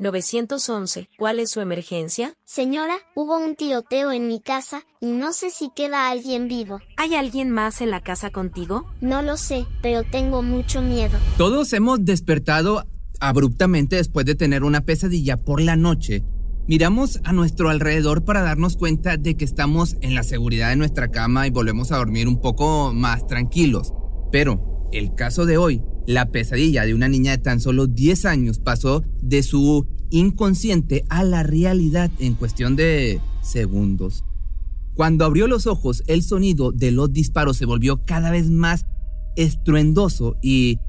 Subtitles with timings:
[0.00, 1.08] 911.
[1.18, 2.32] ¿Cuál es su emergencia?
[2.44, 6.80] Señora, hubo un tiroteo en mi casa y no sé si queda alguien vivo.
[6.96, 8.86] ¿Hay alguien más en la casa contigo?
[9.02, 11.18] No lo sé, pero tengo mucho miedo.
[11.36, 12.84] Todos hemos despertado
[13.20, 16.24] abruptamente después de tener una pesadilla por la noche.
[16.66, 21.08] Miramos a nuestro alrededor para darnos cuenta de que estamos en la seguridad de nuestra
[21.08, 23.92] cama y volvemos a dormir un poco más tranquilos.
[24.32, 28.58] Pero el caso de hoy, la pesadilla de una niña de tan solo 10 años
[28.58, 34.24] pasó de su inconsciente a la realidad en cuestión de segundos.
[34.94, 38.86] Cuando abrió los ojos, el sonido de los disparos se volvió cada vez más
[39.36, 40.80] estruendoso y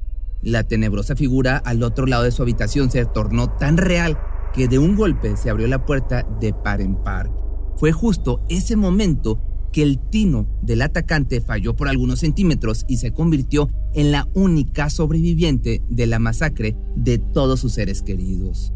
[0.42, 4.18] la tenebrosa figura al otro lado de su habitación se tornó tan real
[4.56, 7.32] que de un golpe se abrió la puerta de par en par.
[7.78, 9.40] Fue justo ese momento
[9.72, 14.90] que el tino del atacante falló por algunos centímetros y se convirtió en la única
[14.90, 18.74] sobreviviente de la masacre de todos sus seres queridos.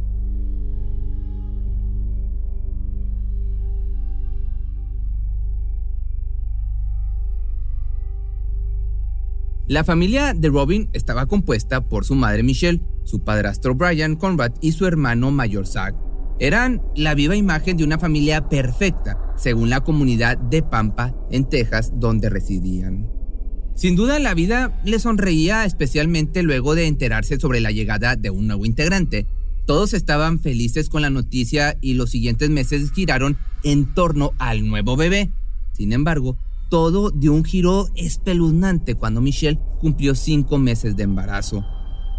[9.67, 14.73] La familia de Robin estaba compuesta por su madre Michelle, su padrastro Brian Conrad y
[14.73, 16.04] su hermano mayor Zach.
[16.39, 21.93] Eran la viva imagen de una familia perfecta, según la comunidad de Pampa, en Texas,
[21.95, 23.09] donde residían.
[23.75, 28.47] Sin duda la vida le sonreía especialmente luego de enterarse sobre la llegada de un
[28.47, 29.27] nuevo integrante.
[29.65, 34.95] Todos estaban felices con la noticia y los siguientes meses giraron en torno al nuevo
[34.95, 35.31] bebé.
[35.73, 36.37] Sin embargo,
[36.69, 41.65] todo dio un giro espeluznante cuando Michelle cumplió cinco meses de embarazo.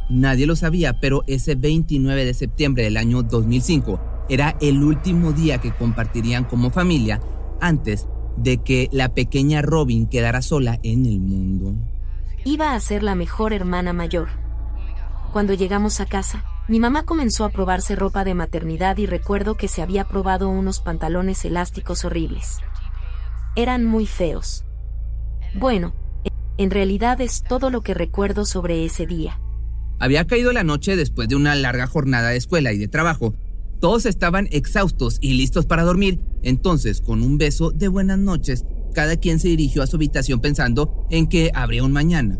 [0.09, 5.59] Nadie lo sabía, pero ese 29 de septiembre del año 2005 era el último día
[5.59, 7.21] que compartirían como familia
[7.61, 8.07] antes
[8.37, 11.75] de que la pequeña Robin quedara sola en el mundo.
[12.45, 14.29] Iba a ser la mejor hermana mayor.
[15.33, 19.69] Cuando llegamos a casa, mi mamá comenzó a probarse ropa de maternidad y recuerdo que
[19.69, 22.61] se había probado unos pantalones elásticos horribles
[23.57, 24.65] eran muy feos.
[25.55, 25.95] Bueno,
[26.59, 29.41] en realidad es todo lo que recuerdo sobre ese día.
[29.99, 33.35] Había caído la noche después de una larga jornada de escuela y de trabajo.
[33.81, 38.65] Todos estaban exhaustos y listos para dormir, entonces con un beso de buenas noches,
[38.95, 42.39] cada quien se dirigió a su habitación pensando en que habría un mañana.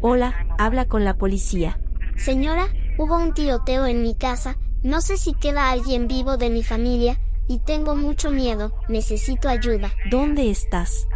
[0.00, 1.80] Hola, habla con la policía.
[2.16, 2.68] Señora,
[2.98, 7.18] hubo un tiroteo en mi casa, no sé si queda alguien vivo de mi familia,
[7.48, 9.92] y tengo mucho miedo, necesito ayuda.
[10.10, 11.08] ¿Dónde estás?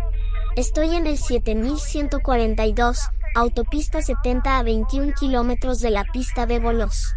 [0.56, 2.98] Estoy en el 7142,
[3.34, 7.15] autopista 70 a 21 kilómetros de la pista de bolos.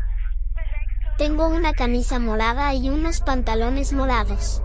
[1.18, 4.62] Tengo una camisa morada y unos pantalones morados.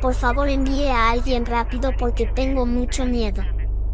[0.00, 3.42] Por favor envíe a alguien rápido porque tengo mucho miedo.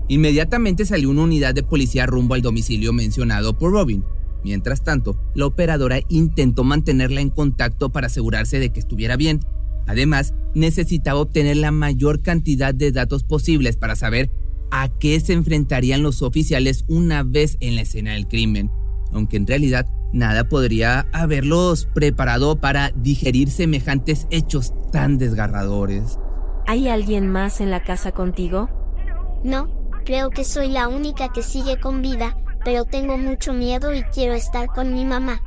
[0.08, 4.04] Inmediatamente salió una unidad de policía rumbo al domicilio mencionado por Robin.
[4.42, 9.40] Mientras tanto, la operadora intentó mantenerla en contacto para asegurarse de que estuviera bien
[9.88, 14.30] Además, necesitaba obtener la mayor cantidad de datos posibles para saber
[14.70, 18.70] a qué se enfrentarían los oficiales una vez en la escena del crimen,
[19.12, 26.18] aunque en realidad nada podría haberlos preparado para digerir semejantes hechos tan desgarradores.
[26.66, 28.68] ¿Hay alguien más en la casa contigo?
[29.44, 29.68] No,
[30.04, 34.34] creo que soy la única que sigue con vida, pero tengo mucho miedo y quiero
[34.34, 35.42] estar con mi mamá.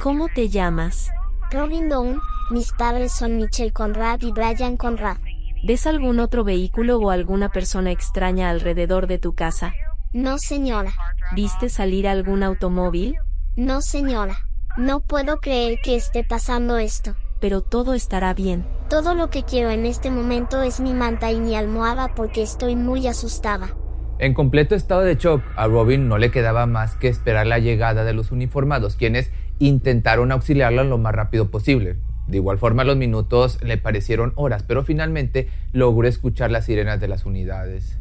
[0.00, 1.10] ¿Cómo te llamas?
[1.50, 2.20] Robin Dawn,
[2.50, 5.18] mis padres son Michelle Conrad y Brian Conrad.
[5.64, 9.72] ¿Ves algún otro vehículo o alguna persona extraña alrededor de tu casa?
[10.12, 10.92] No, señora.
[11.36, 13.14] ¿Viste salir algún automóvil?
[13.54, 14.38] No, señora.
[14.76, 17.14] No puedo creer que esté pasando esto.
[17.40, 18.66] Pero todo estará bien.
[18.90, 22.74] Todo lo que quiero en este momento es mi manta y mi almohada porque estoy
[22.74, 23.76] muy asustada.
[24.18, 28.02] En completo estado de shock, a Robin no le quedaba más que esperar la llegada
[28.02, 31.98] de los uniformados, quienes intentaron auxiliarla lo más rápido posible.
[32.32, 37.06] De igual forma los minutos le parecieron horas, pero finalmente logró escuchar las sirenas de
[37.06, 37.98] las unidades.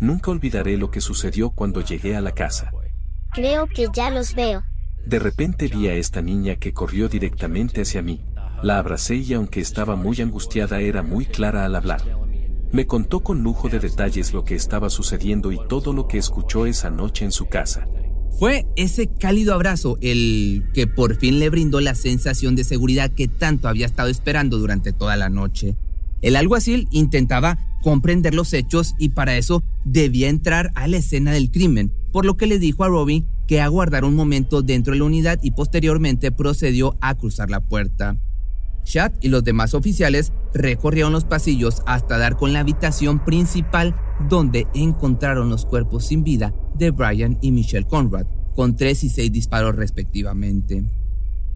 [0.00, 2.72] Nunca olvidaré lo que sucedió cuando llegué a la casa.
[3.34, 4.62] Creo que ya los veo.
[5.04, 8.24] De repente vi a esta niña que corrió directamente hacia mí.
[8.62, 12.00] La abracé y aunque estaba muy angustiada era muy clara al hablar.
[12.72, 16.64] Me contó con lujo de detalles lo que estaba sucediendo y todo lo que escuchó
[16.64, 17.86] esa noche en su casa.
[18.38, 23.26] Fue ese cálido abrazo el que por fin le brindó la sensación de seguridad que
[23.26, 25.76] tanto había estado esperando durante toda la noche.
[26.22, 31.50] El alguacil intentaba comprender los hechos y para eso debía entrar a la escena del
[31.50, 35.04] crimen, por lo que le dijo a Robin que aguardara un momento dentro de la
[35.06, 38.16] unidad y posteriormente procedió a cruzar la puerta.
[38.88, 43.94] Chad y los demás oficiales recorrieron los pasillos hasta dar con la habitación principal
[44.30, 49.30] donde encontraron los cuerpos sin vida de Brian y Michelle Conrad, con tres y seis
[49.30, 50.84] disparos respectivamente.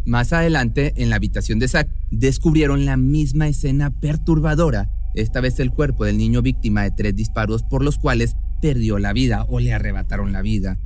[0.04, 5.70] Más adelante, en la habitación de Zack, descubrieron la misma escena perturbadora, esta vez el
[5.70, 9.72] cuerpo del niño víctima de tres disparos por los cuales perdió la vida o le
[9.72, 10.78] arrebataron la vida.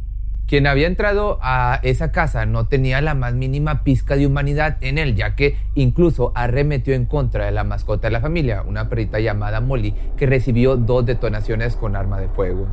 [0.46, 4.96] Quien había entrado a esa casa no tenía la más mínima pizca de humanidad en
[4.96, 9.19] él, ya que incluso arremetió en contra de la mascota de la familia, una perrita
[9.19, 12.69] llamada Molly, que recibió dos detonaciones con arma de fuego.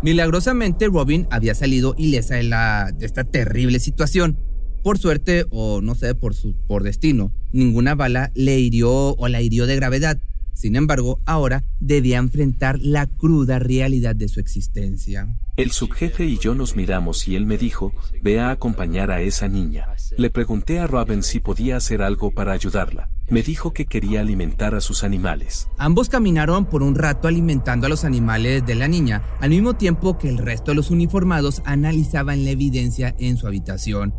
[0.00, 4.38] Milagrosamente, Robin había salido ilesa de, la, de esta terrible situación.
[4.82, 9.42] Por suerte, o no sé, por, su, por destino, ninguna bala le hirió o la
[9.42, 10.18] hirió de gravedad.
[10.60, 15.26] Sin embargo, ahora debía enfrentar la cruda realidad de su existencia.
[15.56, 19.48] El subjefe y yo nos miramos y él me dijo, ve a acompañar a esa
[19.48, 19.86] niña.
[20.18, 23.08] Le pregunté a Robin si podía hacer algo para ayudarla.
[23.30, 25.66] Me dijo que quería alimentar a sus animales.
[25.78, 30.18] Ambos caminaron por un rato alimentando a los animales de la niña, al mismo tiempo
[30.18, 34.12] que el resto de los uniformados analizaban la evidencia en su habitación.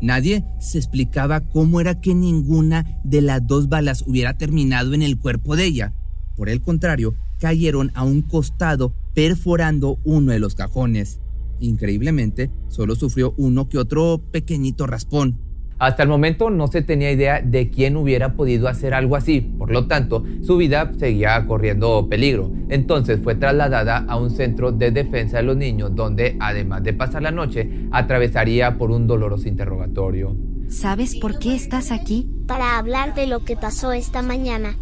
[0.00, 5.18] Nadie se explicaba cómo era que ninguna de las dos balas hubiera terminado en el
[5.18, 5.94] cuerpo de ella.
[6.36, 11.20] Por el contrario, cayeron a un costado perforando uno de los cajones.
[11.60, 15.40] Increíblemente, solo sufrió uno que otro pequeñito raspón.
[15.78, 19.70] Hasta el momento no se tenía idea de quién hubiera podido hacer algo así, por
[19.70, 22.50] lo tanto, su vida seguía corriendo peligro.
[22.70, 27.22] Entonces fue trasladada a un centro de defensa de los niños donde, además de pasar
[27.22, 30.34] la noche, atravesaría por un doloroso interrogatorio.
[30.68, 32.26] ¿Sabes por qué estás aquí?
[32.46, 34.76] Para hablar de lo que pasó esta mañana.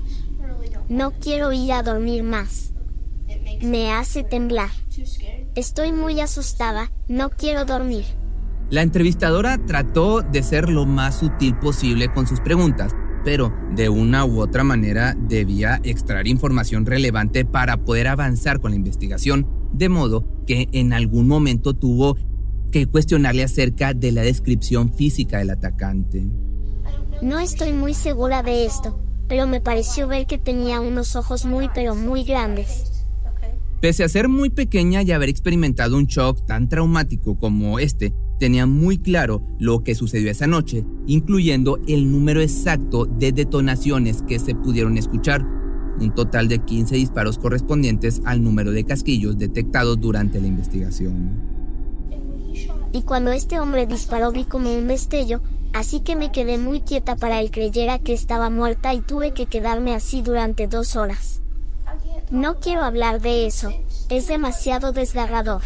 [0.88, 2.72] No quiero ir a dormir más.
[3.62, 4.70] Me hace temblar.
[5.56, 8.04] Estoy muy asustada, no quiero dormir.
[8.70, 12.92] La entrevistadora trató de ser lo más sutil posible con sus preguntas,
[13.24, 18.76] pero de una u otra manera debía extraer información relevante para poder avanzar con la
[18.76, 22.16] investigación, de modo que en algún momento tuvo
[22.72, 26.26] que cuestionarle acerca de la descripción física del atacante.
[27.22, 31.68] No estoy muy segura de esto, pero me pareció ver que tenía unos ojos muy
[31.74, 33.04] pero muy grandes.
[33.80, 38.66] Pese a ser muy pequeña y haber experimentado un shock tan traumático como este, tenía
[38.66, 44.54] muy claro lo que sucedió esa noche, incluyendo el número exacto de detonaciones que se
[44.54, 45.44] pudieron escuchar,
[46.00, 51.54] un total de 15 disparos correspondientes al número de casquillos detectados durante la investigación.
[52.92, 55.40] Y cuando este hombre disparó vi como un destello,
[55.72, 59.46] así que me quedé muy quieta para él creyera que estaba muerta y tuve que
[59.46, 61.40] quedarme así durante dos horas.
[62.30, 63.70] No quiero hablar de eso.
[64.08, 65.62] Es demasiado desgarrador.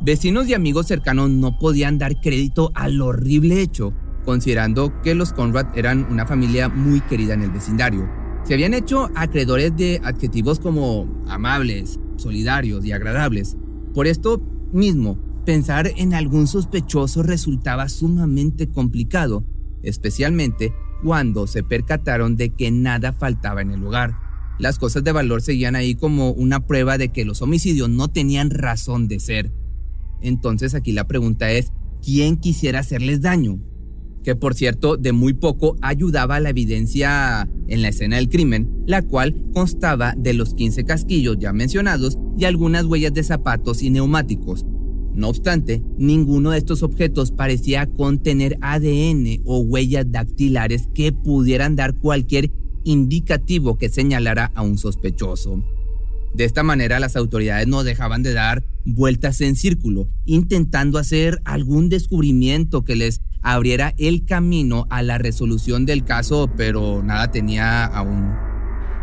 [0.00, 3.92] Vecinos y amigos cercanos no podían dar crédito al horrible hecho,
[4.24, 8.08] considerando que los Conrad eran una familia muy querida en el vecindario.
[8.44, 13.56] Se habían hecho acreedores de adjetivos como amables, solidarios y agradables.
[13.92, 14.40] Por esto
[14.72, 19.44] mismo, pensar en algún sospechoso resultaba sumamente complicado,
[19.82, 20.72] especialmente
[21.02, 24.28] cuando se percataron de que nada faltaba en el lugar
[24.58, 28.50] las cosas de valor seguían ahí como una prueba de que los homicidios no tenían
[28.50, 29.52] razón de ser.
[30.20, 31.72] Entonces aquí la pregunta es,
[32.02, 33.58] ¿quién quisiera hacerles daño?
[34.24, 38.68] Que por cierto, de muy poco ayudaba a la evidencia en la escena del crimen,
[38.86, 43.90] la cual constaba de los 15 casquillos ya mencionados y algunas huellas de zapatos y
[43.90, 44.66] neumáticos.
[45.14, 51.94] No obstante, ninguno de estos objetos parecía contener ADN o huellas dactilares que pudieran dar
[51.96, 52.52] cualquier
[52.84, 55.62] indicativo que señalara a un sospechoso.
[56.34, 61.88] De esta manera las autoridades no dejaban de dar vueltas en círculo, intentando hacer algún
[61.88, 68.32] descubrimiento que les abriera el camino a la resolución del caso, pero nada tenía aún.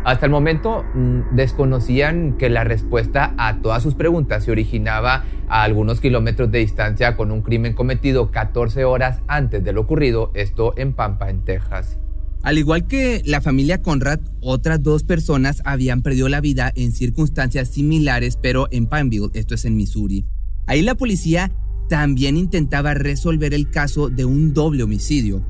[0.04, 5.62] Hasta el momento mm, desconocían que la respuesta a todas sus preguntas se originaba a
[5.64, 10.74] algunos kilómetros de distancia con un crimen cometido 14 horas antes de lo ocurrido, esto
[10.76, 11.98] en Pampa, en Texas.
[12.46, 17.70] Al igual que la familia Conrad, otras dos personas habían perdido la vida en circunstancias
[17.70, 20.24] similares, pero en Pineville, esto es en Missouri.
[20.68, 21.50] Ahí la policía
[21.88, 25.44] también intentaba resolver el caso de un doble homicidio.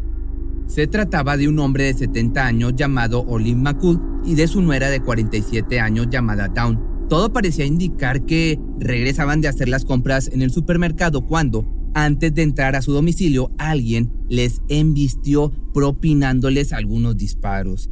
[0.68, 4.88] Se trataba de un hombre de 70 años llamado Olin McCool y de su nuera
[4.88, 10.40] de 47 años llamada Dawn, Todo parecía indicar que regresaban de hacer las compras en
[10.40, 17.88] el supermercado cuando, antes de entrar a su domicilio, alguien les embistió propinándoles algunos disparos.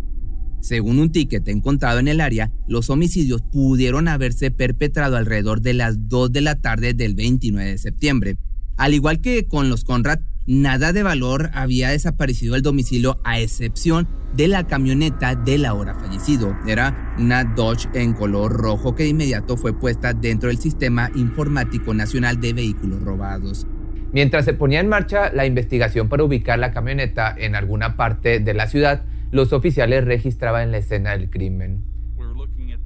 [0.60, 6.06] Según un ticket encontrado en el área, los homicidios pudieron haberse perpetrado alrededor de las
[6.06, 8.36] 2 de la tarde del 29 de septiembre.
[8.76, 14.06] Al igual que con los Conrad, nada de valor había desaparecido del domicilio a excepción
[14.36, 16.54] de la camioneta del ahora fallecido.
[16.66, 21.94] Era una Dodge en color rojo que de inmediato fue puesta dentro del Sistema Informático
[21.94, 23.66] Nacional de Vehículos Robados.
[24.14, 28.54] Mientras se ponía en marcha la investigación para ubicar la camioneta en alguna parte de
[28.54, 29.02] la ciudad,
[29.32, 31.82] los oficiales registraban la escena del crimen.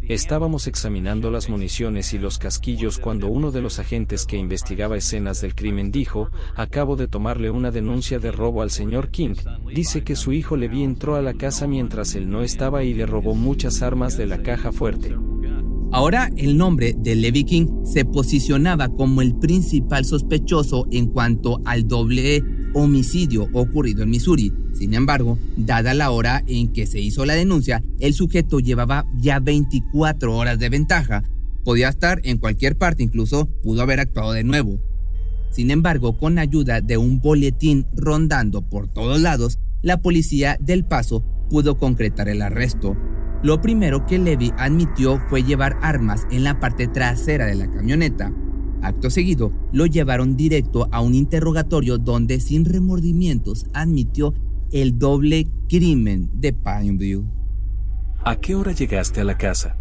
[0.09, 5.43] Estábamos examinando las municiones y los casquillos cuando uno de los agentes que investigaba escenas
[5.43, 9.35] del crimen dijo, acabo de tomarle una denuncia de robo al señor King.
[9.75, 13.05] Dice que su hijo Levi entró a la casa mientras él no estaba y le
[13.05, 15.15] robó muchas armas de la caja fuerte.
[15.91, 21.89] Ahora el nombre de Levi King se posicionaba como el principal sospechoso en cuanto al
[21.89, 24.53] doble homicidio ocurrido en Missouri.
[24.75, 29.41] Sin embargo, dada la hora en que se hizo la denuncia, el sujeto llevaba ya
[29.41, 31.25] 24 horas de ventaja.
[31.65, 34.79] Podía estar en cualquier parte, incluso pudo haber actuado de nuevo.
[35.51, 41.25] Sin embargo, con ayuda de un boletín rondando por todos lados, la policía del Paso
[41.49, 42.95] pudo concretar el arresto.
[43.43, 48.33] Lo primero que Levy admitió fue llevar armas en la parte trasera de la camioneta.
[48.83, 54.35] Acto seguido, lo llevaron directo a un interrogatorio donde sin remordimientos admitió
[54.73, 57.25] el doble crimen de Pineview.
[58.25, 59.77] ¿A qué hora llegaste a la casa?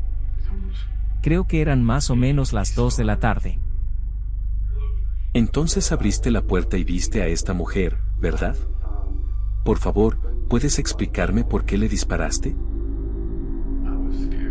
[1.21, 3.59] Creo que eran más o menos las 2 de la tarde.
[5.33, 8.55] Entonces abriste la puerta y viste a esta mujer, ¿verdad?
[9.65, 12.55] Por favor, ¿puedes explicarme por qué le disparaste?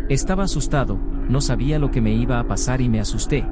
[0.09, 0.97] Estaba asustado,
[1.29, 3.45] no sabía lo que me iba a pasar y me asusté.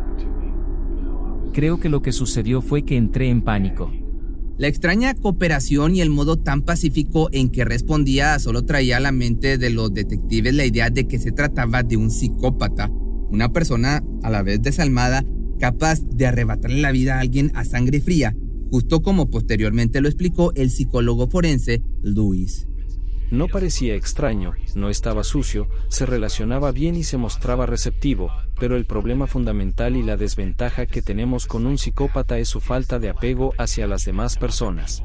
[1.52, 3.92] Creo que lo que sucedió fue que entré en pánico.
[4.58, 9.12] La extraña cooperación y el modo tan pacífico en que respondía solo traía a la
[9.12, 14.02] mente de los detectives la idea de que se trataba de un psicópata, una persona
[14.24, 15.26] a la vez desalmada,
[15.60, 18.34] capaz de arrebatarle la vida a alguien a sangre fría,
[18.72, 22.70] justo como posteriormente lo explicó el psicólogo forense Luis.
[23.32, 28.30] No parecía extraño, no estaba sucio, se relacionaba bien y se mostraba receptivo,
[28.60, 33.00] pero el problema fundamental y la desventaja que tenemos con un psicópata es su falta
[33.00, 35.04] de apego hacia las demás personas.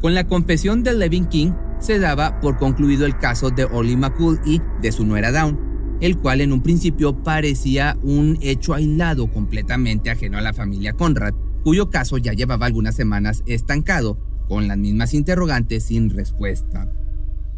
[0.00, 4.40] Con la confesión de Levin King, se daba por concluido el caso de Ollie McCool
[4.46, 10.10] y de su nuera Down, el cual en un principio parecía un hecho aislado completamente
[10.10, 15.12] ajeno a la familia Conrad, cuyo caso ya llevaba algunas semanas estancado, con las mismas
[15.14, 16.90] interrogantes sin respuesta.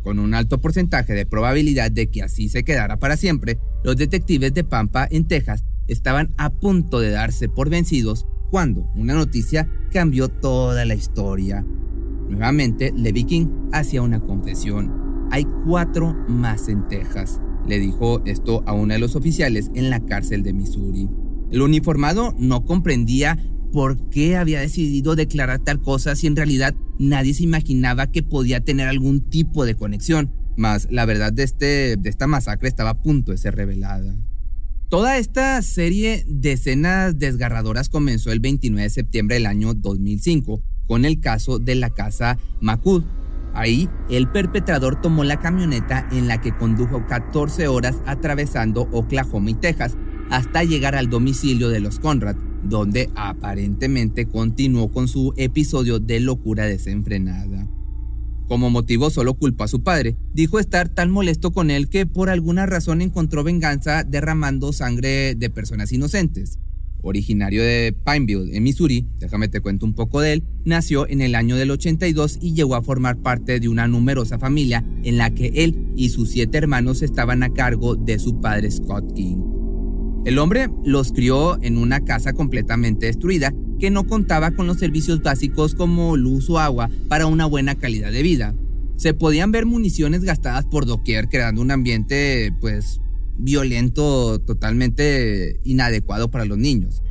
[0.02, 4.52] Con un alto porcentaje de probabilidad de que así se quedara para siempre, los detectives
[4.52, 10.28] de Pampa, en Texas, estaban a punto de darse por vencidos cuando una noticia cambió
[10.28, 11.64] toda la historia.
[12.28, 15.28] Nuevamente, Levi King hacía una confesión.
[15.30, 20.00] Hay cuatro más en Texas, le dijo esto a uno de los oficiales en la
[20.00, 21.08] cárcel de Missouri.
[21.50, 23.38] El uniformado no comprendía
[23.72, 28.60] por qué había decidido declarar tal cosa si en realidad nadie se imaginaba que podía
[28.60, 30.32] tener algún tipo de conexión.
[30.56, 34.14] Mas la verdad de, este, de esta masacre estaba a punto de ser revelada.
[34.88, 41.06] Toda esta serie de escenas desgarradoras comenzó el 29 de septiembre del año 2005 con
[41.06, 43.02] el caso de la casa Macud.
[43.54, 49.54] Ahí, el perpetrador tomó la camioneta en la que condujo 14 horas atravesando Oklahoma y
[49.54, 49.96] Texas
[50.30, 56.66] hasta llegar al domicilio de los Conrad, donde aparentemente continuó con su episodio de locura
[56.66, 57.68] desenfrenada.
[58.48, 60.16] Como motivo solo culpó a su padre.
[60.34, 65.50] Dijo estar tan molesto con él que por alguna razón encontró venganza derramando sangre de
[65.50, 66.58] personas inocentes.
[67.02, 71.34] Originario de Pineville, en Missouri, déjame te cuento un poco de él, nació en el
[71.34, 75.48] año del 82 y llegó a formar parte de una numerosa familia en la que
[75.54, 79.51] él y sus siete hermanos estaban a cargo de su padre Scott King.
[80.24, 85.20] El hombre los crió en una casa completamente destruida que no contaba con los servicios
[85.20, 88.54] básicos como luz o agua para una buena calidad de vida.
[88.96, 93.00] Se podían ver municiones gastadas por doquier creando un ambiente pues
[93.36, 97.02] violento totalmente inadecuado para los niños.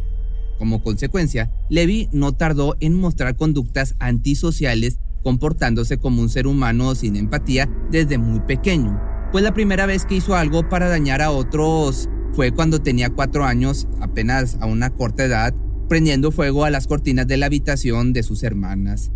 [0.58, 7.18] Como consecuencia, Levi no tardó en mostrar conductas antisociales comportándose como un ser humano sin
[7.18, 8.98] empatía desde muy pequeño.
[9.34, 13.46] Pues la primera vez que hizo algo para dañar a otros fue cuando tenía cuatro
[13.46, 15.54] años, apenas a una corta edad,
[15.90, 19.12] prendiendo fuego a las cortinas de la habitación de sus hermanas.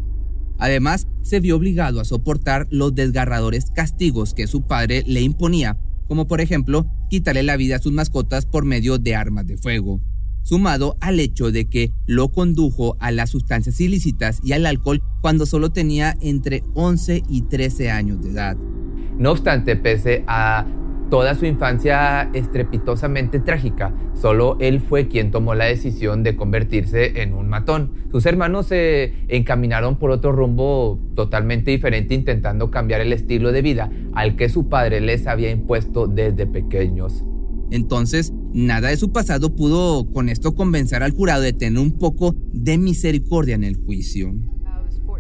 [0.57, 6.27] Además, se vio obligado a soportar los desgarradores castigos que su padre le imponía como
[6.27, 10.01] por ejemplo quitarle la vida a sus mascotas por medio de armas de fuego,
[10.43, 15.45] sumado al hecho de que lo condujo a las sustancias ilícitas y al alcohol cuando
[15.45, 18.57] solo tenía entre 11 y 13 años de edad.
[19.17, 20.65] No obstante, pese a
[21.09, 23.93] toda su infancia estrepitosamente trágica.
[24.13, 27.91] Solo él fue quien tomó la decisión de convertirse en un matón.
[28.11, 33.89] Sus hermanos se encaminaron por otro rumbo totalmente diferente intentando cambiar el estilo de vida
[34.13, 37.23] al que su padre les había impuesto desde pequeños.
[37.71, 42.35] Entonces, nada de su pasado pudo con esto convencer al jurado de tener un poco
[42.53, 44.33] de misericordia en el juicio.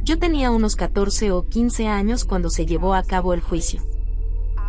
[0.03, 3.81] Yo tenía unos 14 o 15 años cuando se llevó a cabo el juicio.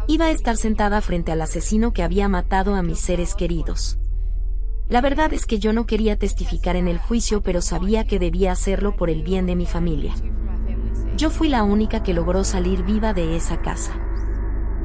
[0.09, 3.99] Iba a estar sentada frente al asesino que había matado a mis seres queridos.
[4.89, 8.53] La verdad es que yo no quería testificar en el juicio, pero sabía que debía
[8.53, 10.15] hacerlo por el bien de mi familia.
[11.17, 13.99] Yo fui la única que logró salir viva de esa casa.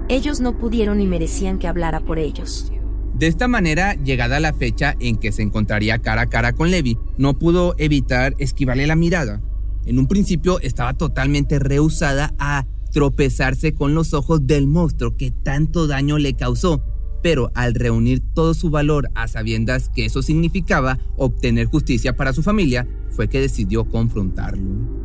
[0.08, 2.72] Ellos no pudieron y merecían que hablara por ellos.
[3.14, 6.98] De esta manera, llegada la fecha en que se encontraría cara a cara con Levi,
[7.18, 9.40] no pudo evitar esquivarle la mirada.
[9.86, 15.88] En un principio estaba totalmente rehusada a tropezarse con los ojos del monstruo que tanto
[15.88, 16.84] daño le causó,
[17.24, 22.44] pero al reunir todo su valor a sabiendas que eso significaba obtener justicia para su
[22.44, 25.02] familia, fue que decidió confrontarlo.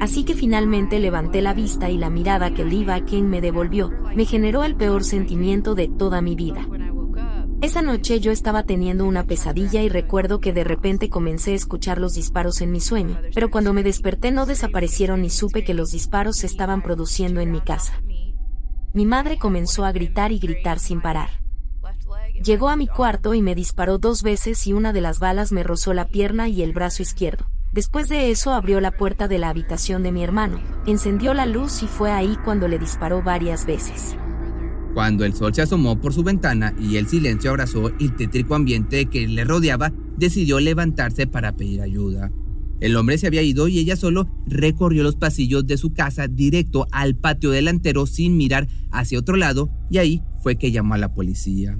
[0.00, 4.24] Así que finalmente levanté la vista y la mirada que Liva King me devolvió me
[4.24, 6.66] generó el peor sentimiento de toda mi vida.
[7.62, 11.98] Esa noche yo estaba teniendo una pesadilla y recuerdo que de repente comencé a escuchar
[11.98, 15.92] los disparos en mi sueño, pero cuando me desperté no desaparecieron y supe que los
[15.92, 18.02] disparos se estaban produciendo en mi casa.
[18.92, 21.30] Mi madre comenzó a gritar y gritar sin parar.
[22.42, 25.62] Llegó a mi cuarto y me disparó dos veces y una de las balas me
[25.62, 27.46] rozó la pierna y el brazo izquierdo.
[27.70, 31.84] Después de eso abrió la puerta de la habitación de mi hermano, encendió la luz
[31.84, 34.16] y fue ahí cuando le disparó varias veces.
[35.02, 39.06] Cuando el sol se asomó por su ventana y el silencio abrazó el tétrico ambiente
[39.06, 42.30] que le rodeaba, decidió levantarse para pedir ayuda.
[42.78, 46.86] El hombre se había ido y ella solo recorrió los pasillos de su casa directo
[46.92, 51.12] al patio delantero sin mirar hacia otro lado y ahí fue que llamó a la
[51.12, 51.76] policía.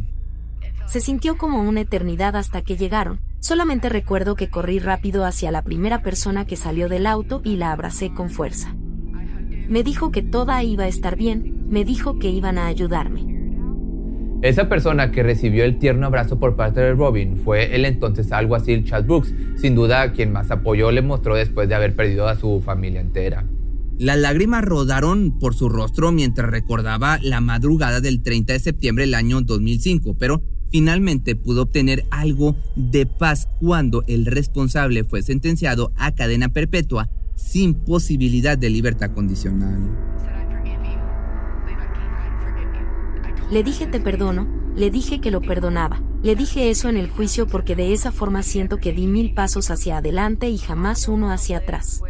[0.88, 3.20] Se sintió como una eternidad hasta que llegaron.
[3.38, 7.70] Solamente recuerdo que corrí rápido hacia la primera persona que salió del auto y la
[7.70, 8.74] abracé con fuerza.
[9.68, 13.32] Me dijo que toda iba a estar bien, me dijo que iban a ayudarme.
[14.42, 18.84] Esa persona que recibió el tierno abrazo por parte de Robin fue el entonces alguacil
[18.84, 22.60] Chad Brooks, sin duda quien más apoyo le mostró después de haber perdido a su
[22.60, 23.46] familia entera.
[23.98, 29.14] Las lágrimas rodaron por su rostro mientras recordaba la madrugada del 30 de septiembre del
[29.14, 36.12] año 2005, pero finalmente pudo obtener algo de paz cuando el responsable fue sentenciado a
[36.16, 37.08] cadena perpetua
[37.42, 39.80] sin posibilidad de libertad condicional.
[43.50, 47.46] Le dije te perdono, le dije que lo perdonaba, le dije eso en el juicio
[47.46, 51.58] porque de esa forma siento que di mil pasos hacia adelante y jamás uno hacia
[51.58, 52.00] atrás.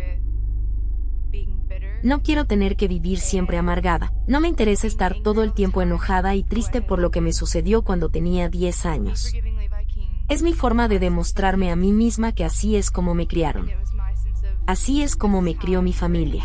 [2.05, 6.35] No quiero tener que vivir siempre amargada, no me interesa estar todo el tiempo enojada
[6.37, 9.33] y triste por lo que me sucedió cuando tenía 10 años.
[10.29, 13.71] Es mi forma de demostrarme a mí misma que así es como me criaron.
[14.67, 16.45] Así es como me crió mi familia.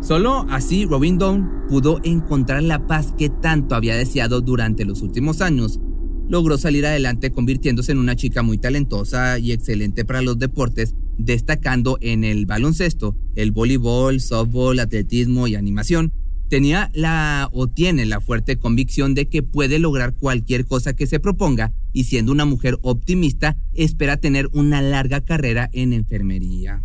[0.00, 5.40] Solo así Robin Dawn pudo encontrar la paz que tanto había deseado durante los últimos
[5.42, 5.80] años.
[6.28, 11.98] Logró salir adelante convirtiéndose en una chica muy talentosa y excelente para los deportes, destacando
[12.00, 16.12] en el baloncesto, el voleibol, softball, atletismo y animación,
[16.48, 21.20] tenía la o tiene la fuerte convicción de que puede lograr cualquier cosa que se
[21.20, 26.82] proponga y siendo una mujer optimista espera tener una larga carrera en enfermería.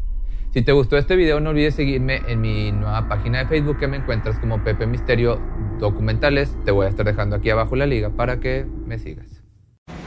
[0.53, 3.87] Si te gustó este video no olvides seguirme en mi nueva página de Facebook que
[3.87, 5.41] me encuentras como Pepe Misterio
[5.79, 6.51] Documentales.
[6.63, 9.41] Te voy a estar dejando aquí abajo la liga para que me sigas.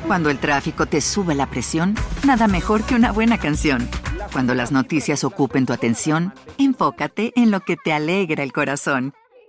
[0.07, 3.89] Cuando el tráfico te sube la presión, nada mejor que una buena canción.
[4.33, 9.15] Cuando las noticias ocupen tu atención, enfócate en lo que te alegra el corazón.